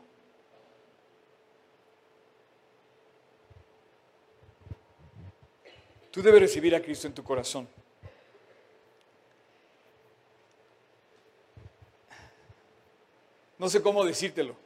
[6.16, 7.68] Tú debes recibir a Cristo en tu corazón.
[13.58, 14.56] No sé cómo decírtelo.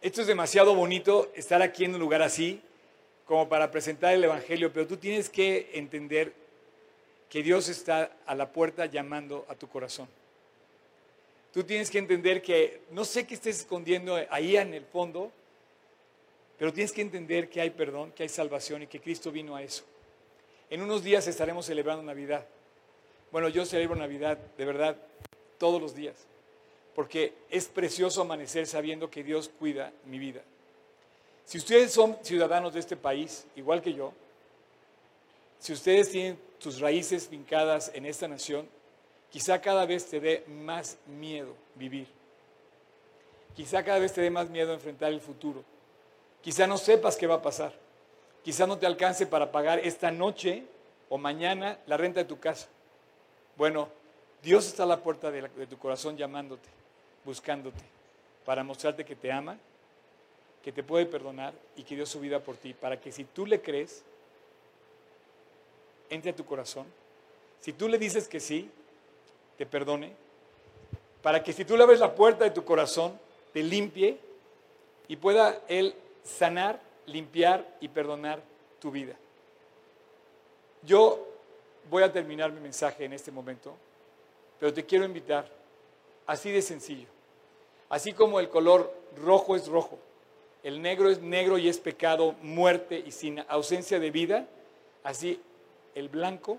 [0.00, 2.62] Esto es demasiado bonito estar aquí en un lugar así,
[3.24, 6.32] como para presentar el Evangelio, pero tú tienes que entender
[7.28, 10.06] que Dios está a la puerta llamando a tu corazón.
[11.52, 15.32] Tú tienes que entender que no sé qué estés escondiendo ahí en el fondo,
[16.56, 19.62] pero tienes que entender que hay perdón, que hay salvación y que Cristo vino a
[19.64, 19.84] eso.
[20.74, 22.44] En unos días estaremos celebrando Navidad.
[23.30, 24.96] Bueno, yo celebro Navidad de verdad
[25.56, 26.16] todos los días
[26.96, 30.40] porque es precioso amanecer sabiendo que Dios cuida mi vida.
[31.44, 34.12] Si ustedes son ciudadanos de este país, igual que yo,
[35.60, 38.68] si ustedes tienen sus raíces fincadas en esta nación,
[39.30, 42.08] quizá cada vez te dé más miedo vivir.
[43.54, 45.62] Quizá cada vez te dé más miedo enfrentar el futuro.
[46.42, 47.83] Quizá no sepas qué va a pasar.
[48.44, 50.64] Quizá no te alcance para pagar esta noche
[51.08, 52.68] o mañana la renta de tu casa.
[53.56, 53.88] Bueno,
[54.42, 56.74] Dios está a la puerta de, de tu corazón llamándote
[57.24, 57.82] buscándote
[58.44, 59.56] para mostrarte que te ama,
[60.62, 63.46] que te puede perdonar y que dio su vida por ti, para que si tú
[63.46, 64.02] le crees,
[66.10, 66.86] entre a tu corazón,
[67.60, 68.70] si tú le dices que sí,
[69.56, 70.12] te perdone,
[71.22, 73.18] para que si tú le abres la puerta de tu corazón,
[73.52, 74.18] te limpie
[75.08, 78.40] y pueda Él sanar, limpiar y perdonar
[78.80, 79.14] tu vida.
[80.82, 81.26] Yo
[81.90, 83.74] voy a terminar mi mensaje en este momento,
[84.58, 85.48] pero te quiero invitar,
[86.26, 87.08] así de sencillo,
[87.88, 89.98] Así como el color rojo es rojo,
[90.62, 94.48] el negro es negro y es pecado, muerte y sin ausencia de vida,
[95.02, 95.40] así
[95.94, 96.58] el blanco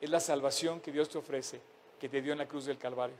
[0.00, 1.60] es la salvación que Dios te ofrece,
[2.00, 3.14] que te dio en la cruz del Calvario.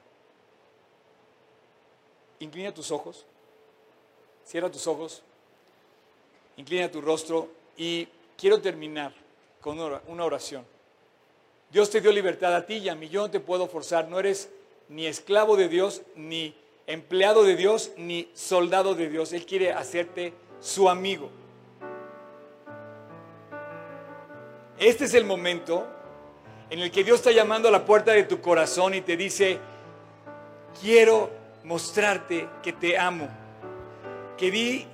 [2.41, 3.27] Inclina tus ojos,
[4.45, 5.23] cierra tus ojos,
[6.57, 9.13] inclina tu rostro y quiero terminar
[9.61, 10.65] con una oración.
[11.71, 13.09] Dios te dio libertad a ti y a mí.
[13.09, 14.09] Yo no te puedo forzar.
[14.09, 14.51] No eres
[14.89, 16.55] ni esclavo de Dios, ni
[16.87, 19.33] empleado de Dios, ni soldado de Dios.
[19.33, 21.31] Él quiere hacerte su amigo.
[24.79, 25.87] Este es el momento
[26.69, 29.59] en el que Dios está llamando a la puerta de tu corazón y te dice,
[30.81, 31.31] quiero
[31.65, 33.29] mostrarte que te amo,
[34.37, 34.87] que di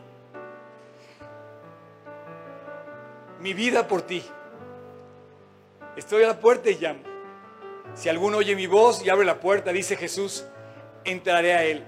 [3.41, 4.23] mi vida por ti.
[5.97, 7.01] Estoy a la puerta y llamo.
[7.95, 10.45] Si alguno oye mi voz y abre la puerta, dice Jesús,
[11.05, 11.85] entraré a él.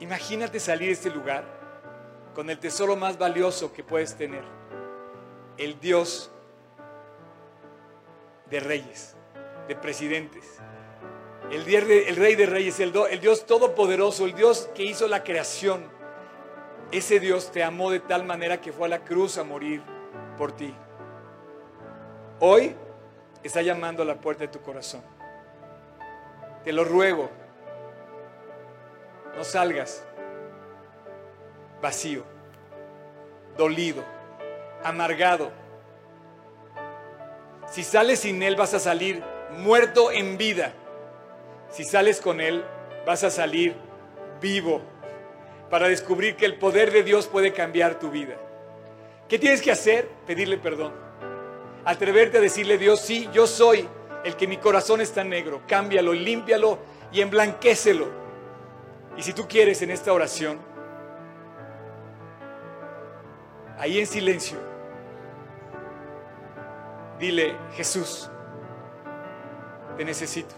[0.00, 1.44] Imagínate salir de este lugar
[2.34, 4.42] con el tesoro más valioso que puedes tener,
[5.56, 6.30] el Dios
[8.50, 9.16] de reyes,
[9.68, 10.44] de presidentes,
[11.50, 15.93] el, rey de reyes, el, el Dios todopoderoso, el Dios que hizo la creación.
[16.94, 19.82] Ese Dios te amó de tal manera que fue a la cruz a morir
[20.38, 20.72] por ti.
[22.38, 22.76] Hoy
[23.42, 25.02] está llamando a la puerta de tu corazón.
[26.62, 27.30] Te lo ruego,
[29.36, 30.06] no salgas
[31.82, 32.22] vacío,
[33.56, 34.04] dolido,
[34.84, 35.50] amargado.
[37.72, 40.72] Si sales sin Él vas a salir muerto en vida.
[41.70, 42.64] Si sales con Él
[43.04, 43.74] vas a salir
[44.40, 44.93] vivo
[45.74, 48.36] para descubrir que el poder de Dios puede cambiar tu vida.
[49.28, 50.08] ¿Qué tienes que hacer?
[50.24, 50.92] Pedirle perdón.
[51.84, 53.88] Atreverte a decirle Dios, sí, yo soy
[54.24, 55.62] el que mi corazón está negro.
[55.66, 56.78] Cámbialo, límpialo
[57.10, 58.06] y emblanquécelo.
[59.16, 60.60] Y si tú quieres en esta oración,
[63.76, 64.58] ahí en silencio,
[67.18, 68.30] dile, Jesús,
[69.96, 70.54] te necesito.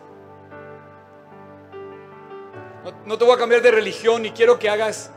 [3.05, 5.11] No, te voy a cambiar de religión ni quiero que hagas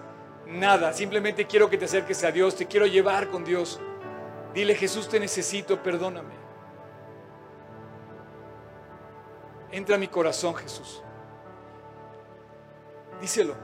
[0.48, 0.92] nada.
[0.94, 3.80] Simplemente quiero que te acerques a Dios, te quiero llevar con Dios.
[4.54, 6.34] Dile, Jesús, te necesito, perdóname.
[9.72, 11.04] Entra a mi corazón, Jesús.
[13.22, 13.56] Díselo.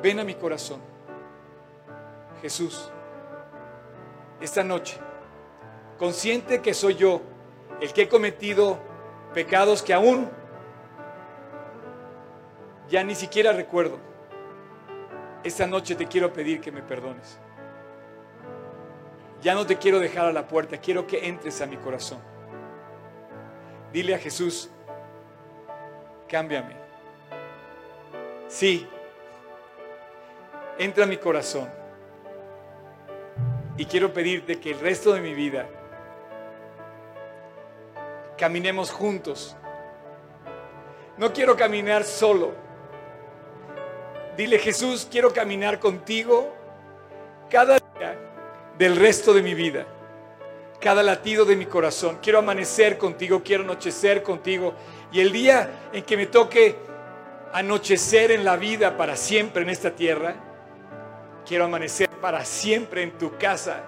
[0.00, 0.80] Ven a mi corazón.
[2.40, 2.92] Jesús,
[4.40, 4.96] esta noche,
[5.98, 7.20] consciente que soy yo
[7.80, 8.78] el que he cometido
[9.34, 10.30] pecados que aún
[12.88, 13.98] ya ni siquiera recuerdo,
[15.44, 17.38] esta noche te quiero pedir que me perdones.
[19.40, 22.18] Ya no te quiero dejar a la puerta, quiero que entres a mi corazón.
[23.92, 24.70] Dile a Jesús,
[26.28, 26.76] cámbiame.
[28.48, 28.88] Sí,
[30.78, 31.68] entra a mi corazón.
[33.76, 35.68] Y quiero pedirte que el resto de mi vida
[38.36, 39.56] caminemos juntos.
[41.16, 42.67] No quiero caminar solo.
[44.38, 46.50] Dile Jesús, quiero caminar contigo
[47.50, 48.18] cada día
[48.78, 49.86] del resto de mi vida
[50.80, 52.18] cada latido de mi corazón.
[52.22, 54.74] Quiero amanecer contigo, quiero anochecer contigo.
[55.12, 56.76] Y el día en que me toque
[57.52, 60.34] anochecer en la vida para siempre en esta tierra,
[61.46, 63.82] quiero amanecer para siempre en tu casa.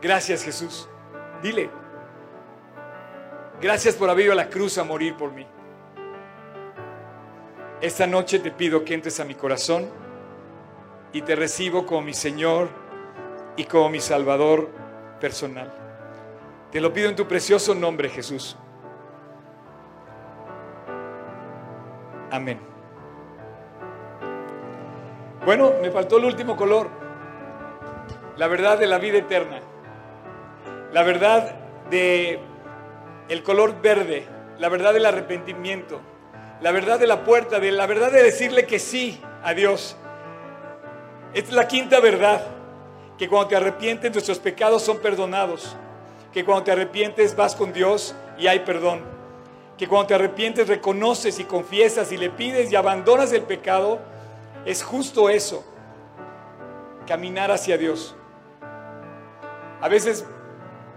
[0.00, 0.88] Gracias Jesús.
[1.42, 1.68] Dile,
[3.60, 5.46] gracias por haber ido a la cruz a morir por mí.
[7.80, 9.86] Esta noche te pido que entres a mi corazón
[11.12, 12.68] y te recibo como mi Señor
[13.56, 14.70] y como mi Salvador
[15.20, 15.72] personal.
[16.72, 18.56] Te lo pido en tu precioso nombre, Jesús.
[22.30, 22.58] Amén.
[25.44, 26.88] Bueno, me faltó el último color.
[28.36, 29.60] La verdad de la vida eterna.
[30.92, 31.54] La verdad
[31.90, 32.40] de
[33.28, 34.26] el color verde,
[34.58, 36.00] la verdad del arrepentimiento,
[36.60, 39.96] la verdad de la puerta, de la verdad de decirle que sí a Dios.
[41.34, 42.42] Es la quinta verdad
[43.18, 45.76] que cuando te arrepientes nuestros pecados son perdonados,
[46.32, 49.02] que cuando te arrepientes vas con Dios y hay perdón,
[49.76, 53.98] que cuando te arrepientes reconoces y confiesas y le pides y abandonas el pecado,
[54.64, 55.64] es justo eso,
[57.06, 58.16] caminar hacia Dios.
[59.80, 60.24] A veces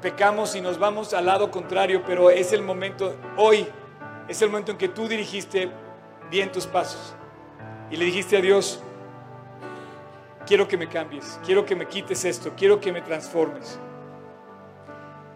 [0.02, 3.68] pecamos y nos vamos al lado contrario, pero es el momento, hoy
[4.30, 5.70] es el momento en que tú dirigiste
[6.30, 7.16] bien tus pasos
[7.90, 8.82] y le dijiste a Dios,
[10.46, 13.80] quiero que me cambies, quiero que me quites esto, quiero que me transformes.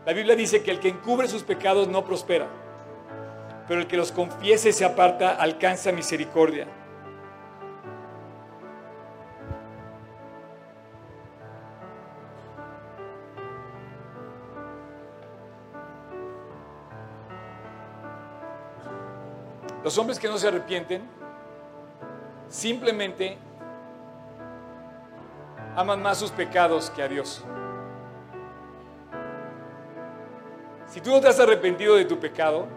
[0.05, 2.47] La Biblia dice que el que encubre sus pecados no prospera,
[3.67, 6.67] pero el que los confiese y se aparta alcanza misericordia.
[19.83, 21.01] Los hombres que no se arrepienten
[22.47, 23.37] simplemente
[25.75, 27.43] aman más sus pecados que a Dios.
[30.87, 32.67] Si tú no te has arrepentido de tu pecado,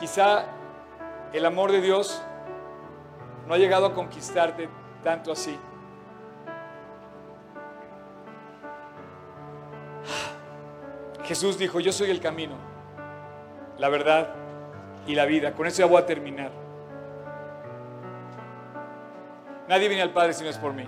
[0.00, 0.46] quizá
[1.32, 2.22] el amor de Dios
[3.46, 4.70] no ha llegado a conquistarte
[5.04, 5.58] tanto así.
[11.24, 12.54] Jesús dijo, yo soy el camino,
[13.78, 14.45] la verdad
[15.06, 15.52] y la vida.
[15.52, 16.50] Con eso ya voy a terminar.
[19.68, 20.86] Nadie viene al Padre si no es por mí.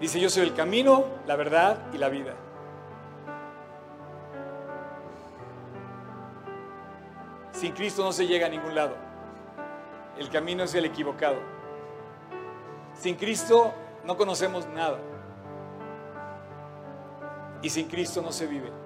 [0.00, 2.34] Dice, yo soy el camino, la verdad y la vida.
[7.52, 8.94] Sin Cristo no se llega a ningún lado.
[10.18, 11.38] El camino es el equivocado.
[12.94, 13.72] Sin Cristo
[14.04, 14.98] no conocemos nada.
[17.62, 18.85] Y sin Cristo no se vive.